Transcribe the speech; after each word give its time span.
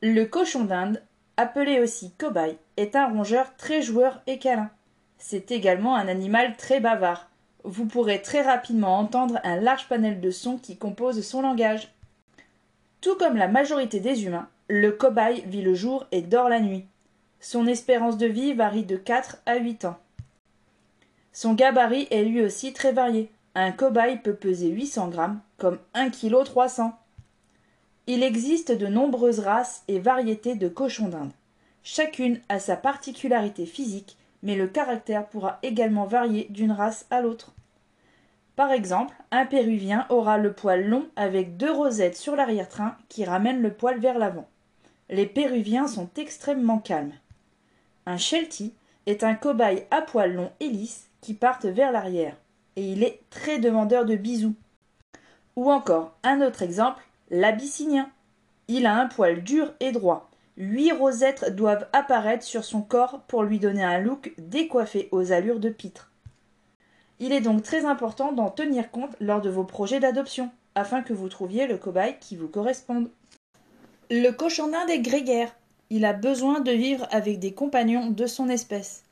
Le 0.00 0.24
cochon 0.24 0.64
d'Inde, 0.64 1.02
appelé 1.36 1.80
aussi 1.80 2.12
cobaye, 2.18 2.56
est 2.76 2.94
un 2.94 3.08
rongeur 3.08 3.56
très 3.56 3.82
joueur 3.82 4.20
et 4.28 4.38
câlin. 4.38 4.70
C'est 5.18 5.50
également 5.50 5.96
un 5.96 6.06
animal 6.06 6.56
très 6.56 6.78
bavard. 6.78 7.28
Vous 7.64 7.86
pourrez 7.86 8.22
très 8.22 8.42
rapidement 8.42 8.96
entendre 8.98 9.40
un 9.42 9.56
large 9.56 9.88
panel 9.88 10.20
de 10.20 10.30
sons 10.30 10.56
qui 10.56 10.76
composent 10.76 11.26
son 11.26 11.42
langage. 11.42 11.92
Tout 13.00 13.16
comme 13.16 13.36
la 13.36 13.48
majorité 13.48 13.98
des 13.98 14.24
humains, 14.24 14.48
le 14.68 14.92
cobaye 14.92 15.42
vit 15.46 15.62
le 15.62 15.74
jour 15.74 16.06
et 16.12 16.22
dort 16.22 16.48
la 16.48 16.60
nuit. 16.60 16.86
Son 17.40 17.66
espérance 17.66 18.18
de 18.18 18.26
vie 18.26 18.52
varie 18.52 18.84
de 18.84 18.96
4 18.96 19.38
à 19.46 19.56
8 19.56 19.84
ans. 19.84 19.98
Son 21.32 21.54
gabarit 21.54 22.08
est 22.10 22.24
lui 22.24 22.42
aussi 22.42 22.72
très 22.72 22.92
varié. 22.92 23.30
Un 23.56 23.72
cobaye 23.72 24.18
peut 24.18 24.34
peser 24.34 24.68
800 24.68 25.08
grammes, 25.08 25.40
comme 25.56 25.78
1 25.94 26.10
kg 26.10 26.44
300. 26.44 26.97
Il 28.10 28.22
existe 28.22 28.72
de 28.72 28.86
nombreuses 28.86 29.40
races 29.40 29.82
et 29.86 29.98
variétés 29.98 30.54
de 30.54 30.68
cochons 30.68 31.08
d'Inde. 31.08 31.30
Chacune 31.82 32.40
a 32.48 32.58
sa 32.58 32.74
particularité 32.74 33.66
physique, 33.66 34.16
mais 34.42 34.56
le 34.56 34.66
caractère 34.66 35.26
pourra 35.26 35.58
également 35.62 36.06
varier 36.06 36.46
d'une 36.48 36.72
race 36.72 37.04
à 37.10 37.20
l'autre. 37.20 37.52
Par 38.56 38.72
exemple, 38.72 39.14
un 39.30 39.44
péruvien 39.44 40.06
aura 40.08 40.38
le 40.38 40.54
poil 40.54 40.88
long 40.88 41.06
avec 41.16 41.58
deux 41.58 41.70
rosettes 41.70 42.16
sur 42.16 42.34
l'arrière-train 42.34 42.96
qui 43.10 43.26
ramènent 43.26 43.60
le 43.60 43.74
poil 43.74 44.00
vers 44.00 44.18
l'avant. 44.18 44.48
Les 45.10 45.26
péruviens 45.26 45.86
sont 45.86 46.08
extrêmement 46.16 46.78
calmes. 46.78 47.12
Un 48.06 48.16
sheltie 48.16 48.72
est 49.04 49.22
un 49.22 49.34
cobaye 49.34 49.84
à 49.90 50.00
poil 50.00 50.32
long 50.32 50.50
et 50.60 50.70
lisse 50.70 51.10
qui 51.20 51.34
partent 51.34 51.66
vers 51.66 51.92
l'arrière, 51.92 52.38
et 52.76 52.90
il 52.90 53.02
est 53.02 53.20
très 53.28 53.58
demandeur 53.58 54.06
de 54.06 54.16
bisous. 54.16 54.54
Ou 55.56 55.70
encore, 55.70 56.16
un 56.22 56.40
autre 56.40 56.62
exemple, 56.62 57.02
l'abyssinien. 57.30 58.10
Il 58.68 58.86
a 58.86 58.94
un 58.94 59.06
poil 59.06 59.42
dur 59.42 59.72
et 59.80 59.92
droit. 59.92 60.30
Huit 60.56 60.92
rosettes 60.92 61.54
doivent 61.54 61.86
apparaître 61.92 62.44
sur 62.44 62.64
son 62.64 62.82
corps 62.82 63.20
pour 63.28 63.42
lui 63.42 63.58
donner 63.58 63.84
un 63.84 64.00
look 64.00 64.32
décoiffé 64.38 65.08
aux 65.12 65.32
allures 65.32 65.60
de 65.60 65.70
pitre. 65.70 66.10
Il 67.20 67.32
est 67.32 67.40
donc 67.40 67.62
très 67.62 67.84
important 67.84 68.32
d'en 68.32 68.50
tenir 68.50 68.90
compte 68.90 69.16
lors 69.20 69.40
de 69.40 69.50
vos 69.50 69.64
projets 69.64 70.00
d'adoption, 70.00 70.50
afin 70.74 71.02
que 71.02 71.12
vous 71.12 71.28
trouviez 71.28 71.66
le 71.66 71.76
cobaye 71.76 72.16
qui 72.20 72.36
vous 72.36 72.48
corresponde. 72.48 73.10
Le 74.10 74.30
cochon 74.30 74.68
d'Inde 74.68 74.90
est 74.90 75.00
grégaire. 75.00 75.54
Il 75.90 76.04
a 76.04 76.12
besoin 76.12 76.60
de 76.60 76.72
vivre 76.72 77.06
avec 77.10 77.38
des 77.38 77.52
compagnons 77.52 78.10
de 78.10 78.26
son 78.26 78.48
espèce. 78.48 79.04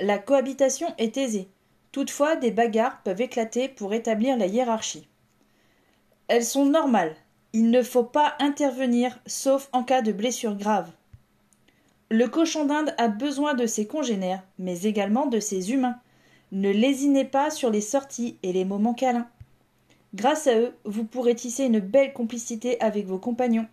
La 0.00 0.18
cohabitation 0.18 0.92
est 0.98 1.16
aisée. 1.16 1.48
Toutefois, 1.92 2.36
des 2.36 2.50
bagarres 2.50 3.00
peuvent 3.04 3.20
éclater 3.20 3.68
pour 3.68 3.94
établir 3.94 4.36
la 4.36 4.46
hiérarchie. 4.46 5.06
Elles 6.26 6.44
sont 6.44 6.66
normales, 6.66 7.14
il 7.54 7.70
ne 7.70 7.82
faut 7.82 8.04
pas 8.04 8.34
intervenir 8.40 9.18
sauf 9.26 9.68
en 9.72 9.84
cas 9.84 10.02
de 10.02 10.10
blessure 10.10 10.56
grave. 10.56 10.90
Le 12.10 12.26
cochon 12.26 12.64
d'Inde 12.64 12.92
a 12.98 13.06
besoin 13.06 13.54
de 13.54 13.64
ses 13.64 13.86
congénères, 13.86 14.42
mais 14.58 14.82
également 14.82 15.26
de 15.26 15.38
ses 15.38 15.72
humains. 15.72 16.00
Ne 16.50 16.70
lésinez 16.70 17.24
pas 17.24 17.50
sur 17.50 17.70
les 17.70 17.80
sorties 17.80 18.36
et 18.42 18.52
les 18.52 18.64
moments 18.64 18.92
câlins. 18.92 19.28
Grâce 20.14 20.48
à 20.48 20.58
eux, 20.58 20.74
vous 20.84 21.04
pourrez 21.04 21.36
tisser 21.36 21.64
une 21.64 21.78
belle 21.78 22.12
complicité 22.12 22.80
avec 22.80 23.06
vos 23.06 23.18
compagnons. 23.18 23.68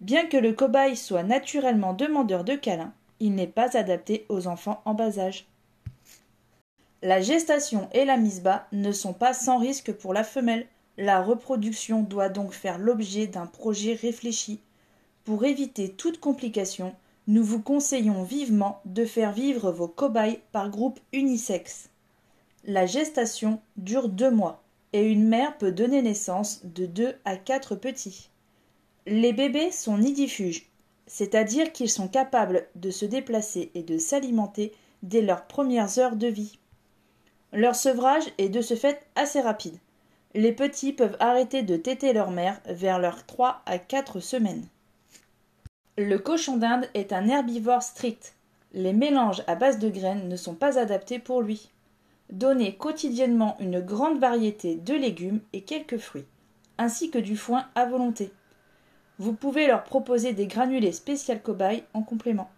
Bien 0.00 0.26
que 0.26 0.36
le 0.36 0.52
cobaye 0.52 0.96
soit 0.96 1.22
naturellement 1.22 1.94
demandeur 1.94 2.42
de 2.42 2.56
câlins, 2.56 2.92
il 3.20 3.36
n'est 3.36 3.46
pas 3.46 3.76
adapté 3.76 4.26
aux 4.28 4.48
enfants 4.48 4.82
en 4.84 4.94
bas 4.94 5.20
âge. 5.20 5.46
La 7.02 7.20
gestation 7.20 7.88
et 7.92 8.04
la 8.04 8.16
mise 8.16 8.42
bas 8.42 8.66
ne 8.72 8.90
sont 8.90 9.12
pas 9.12 9.32
sans 9.32 9.58
risque 9.58 9.92
pour 9.92 10.12
la 10.12 10.24
femelle. 10.24 10.66
La 11.02 11.22
reproduction 11.22 12.02
doit 12.02 12.28
donc 12.28 12.52
faire 12.52 12.76
l'objet 12.78 13.26
d'un 13.26 13.46
projet 13.46 13.94
réfléchi. 13.94 14.60
Pour 15.24 15.46
éviter 15.46 15.88
toute 15.88 16.20
complication, 16.20 16.94
nous 17.26 17.42
vous 17.42 17.62
conseillons 17.62 18.22
vivement 18.22 18.82
de 18.84 19.06
faire 19.06 19.32
vivre 19.32 19.72
vos 19.72 19.88
cobayes 19.88 20.42
par 20.52 20.68
groupe 20.68 21.00
unisexe. 21.14 21.88
La 22.66 22.84
gestation 22.84 23.62
dure 23.78 24.10
deux 24.10 24.30
mois 24.30 24.62
et 24.92 25.10
une 25.10 25.26
mère 25.26 25.56
peut 25.56 25.72
donner 25.72 26.02
naissance 26.02 26.66
de 26.66 26.84
deux 26.84 27.14
à 27.24 27.38
quatre 27.38 27.76
petits. 27.76 28.28
Les 29.06 29.32
bébés 29.32 29.72
sont 29.72 29.96
nidifuges, 29.96 30.70
c'est-à-dire 31.06 31.72
qu'ils 31.72 31.88
sont 31.88 32.08
capables 32.08 32.66
de 32.74 32.90
se 32.90 33.06
déplacer 33.06 33.70
et 33.74 33.82
de 33.82 33.96
s'alimenter 33.96 34.74
dès 35.02 35.22
leurs 35.22 35.46
premières 35.46 35.98
heures 35.98 36.16
de 36.16 36.26
vie. 36.26 36.58
Leur 37.54 37.74
sevrage 37.74 38.24
est 38.36 38.50
de 38.50 38.60
ce 38.60 38.74
fait 38.74 39.00
assez 39.14 39.40
rapide. 39.40 39.78
Les 40.34 40.52
petits 40.52 40.92
peuvent 40.92 41.16
arrêter 41.18 41.62
de 41.62 41.76
téter 41.76 42.12
leur 42.12 42.30
mère 42.30 42.60
vers 42.66 42.98
leurs 42.98 43.26
trois 43.26 43.62
à 43.66 43.78
quatre 43.78 44.20
semaines. 44.20 44.66
Le 45.98 46.18
cochon 46.18 46.56
d'Inde 46.56 46.88
est 46.94 47.12
un 47.12 47.28
herbivore 47.28 47.82
strict. 47.82 48.34
Les 48.72 48.92
mélanges 48.92 49.42
à 49.48 49.56
base 49.56 49.80
de 49.80 49.88
graines 49.88 50.28
ne 50.28 50.36
sont 50.36 50.54
pas 50.54 50.78
adaptés 50.78 51.18
pour 51.18 51.42
lui. 51.42 51.70
Donnez 52.30 52.76
quotidiennement 52.76 53.56
une 53.58 53.80
grande 53.80 54.20
variété 54.20 54.76
de 54.76 54.94
légumes 54.94 55.40
et 55.52 55.62
quelques 55.62 55.98
fruits, 55.98 56.26
ainsi 56.78 57.10
que 57.10 57.18
du 57.18 57.36
foin 57.36 57.66
à 57.74 57.86
volonté. 57.86 58.30
Vous 59.18 59.32
pouvez 59.32 59.66
leur 59.66 59.82
proposer 59.82 60.32
des 60.32 60.46
granulés 60.46 60.92
spécial 60.92 61.42
cobaye 61.42 61.82
en 61.92 62.02
complément. 62.02 62.50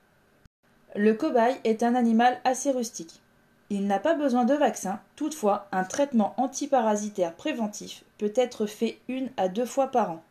Le 0.94 1.14
cobaye 1.14 1.56
est 1.64 1.82
un 1.82 1.94
animal 1.94 2.38
assez 2.44 2.70
rustique. 2.70 3.22
Il 3.74 3.86
n'a 3.86 3.98
pas 3.98 4.12
besoin 4.12 4.44
de 4.44 4.52
vaccin, 4.52 5.00
toutefois 5.16 5.66
un 5.72 5.84
traitement 5.84 6.34
antiparasitaire 6.36 7.32
préventif 7.32 8.04
peut 8.18 8.34
être 8.36 8.66
fait 8.66 8.98
une 9.08 9.30
à 9.38 9.48
deux 9.48 9.64
fois 9.64 9.86
par 9.86 10.10
an. 10.10 10.22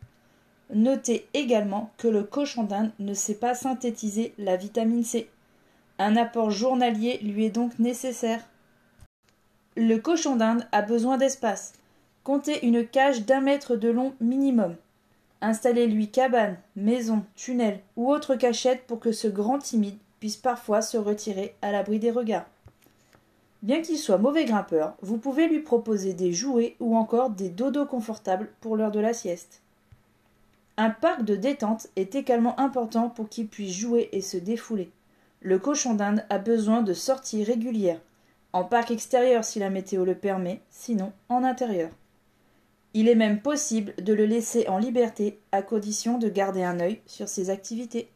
Notez 0.72 1.26
également 1.34 1.90
que 1.98 2.06
le 2.06 2.22
cochon 2.22 2.62
d'Inde 2.62 2.92
ne 3.00 3.14
sait 3.14 3.34
pas 3.34 3.56
synthétiser 3.56 4.32
la 4.38 4.56
vitamine 4.56 5.02
C. 5.02 5.28
Un 5.98 6.14
apport 6.14 6.52
journalier 6.52 7.18
lui 7.18 7.46
est 7.46 7.50
donc 7.50 7.80
nécessaire. 7.80 8.48
Le 9.76 9.96
cochon 9.96 10.36
d'Inde 10.36 10.64
a 10.70 10.80
besoin 10.80 11.18
d'espace. 11.18 11.72
Comptez 12.22 12.64
une 12.64 12.86
cage 12.86 13.26
d'un 13.26 13.40
mètre 13.40 13.74
de 13.74 13.88
long 13.88 14.14
minimum. 14.20 14.76
Installez-lui 15.40 16.12
cabane, 16.12 16.58
maison, 16.76 17.24
tunnel 17.34 17.80
ou 17.96 18.12
autre 18.12 18.36
cachette 18.36 18.86
pour 18.86 19.00
que 19.00 19.10
ce 19.10 19.26
grand 19.26 19.58
timide 19.58 19.98
puisse 20.20 20.36
parfois 20.36 20.80
se 20.80 20.96
retirer 20.96 21.56
à 21.60 21.72
l'abri 21.72 21.98
des 21.98 22.12
regards. 22.12 22.46
Bien 23.62 23.80
qu'il 23.80 23.96
soit 23.96 24.18
mauvais 24.18 24.44
grimpeur, 24.44 24.94
vous 25.02 25.18
pouvez 25.18 25.46
lui 25.46 25.60
proposer 25.60 26.14
des 26.14 26.32
jouets 26.32 26.74
ou 26.80 26.96
encore 26.96 27.30
des 27.30 27.48
dodos 27.48 27.86
confortables 27.86 28.50
pour 28.60 28.76
l'heure 28.76 28.90
de 28.90 28.98
la 29.00 29.12
sieste. 29.12 29.62
Un 30.76 30.90
parc 30.90 31.24
de 31.24 31.36
détente 31.36 31.86
est 31.94 32.16
également 32.16 32.58
important 32.58 33.08
pour 33.08 33.28
qu'il 33.28 33.46
puisse 33.46 33.76
jouer 33.76 34.08
et 34.12 34.20
se 34.20 34.36
défouler. 34.36 34.90
Le 35.40 35.58
cochon 35.58 35.94
d'Inde 35.94 36.24
a 36.28 36.38
besoin 36.38 36.82
de 36.82 36.92
sorties 36.92 37.44
régulières, 37.44 38.00
en 38.52 38.64
parc 38.64 38.90
extérieur 38.90 39.44
si 39.44 39.58
la 39.58 39.70
météo 39.70 40.04
le 40.04 40.14
permet, 40.14 40.60
sinon 40.70 41.12
en 41.28 41.44
intérieur. 41.44 41.90
Il 42.94 43.08
est 43.08 43.14
même 43.14 43.40
possible 43.40 43.94
de 43.96 44.12
le 44.12 44.26
laisser 44.26 44.68
en 44.68 44.78
liberté 44.78 45.38
à 45.52 45.62
condition 45.62 46.18
de 46.18 46.28
garder 46.28 46.62
un 46.62 46.80
œil 46.80 47.00
sur 47.06 47.28
ses 47.28 47.48
activités. 47.48 48.10